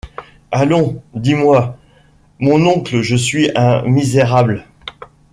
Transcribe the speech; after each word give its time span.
Allons, 0.51 1.03
dis-moi: 1.13 1.77
«Mon 2.39 2.65
oncle, 2.65 3.01
je 3.03 3.15
suis 3.15 3.51
un 3.55 3.83
misérable! 3.83 4.65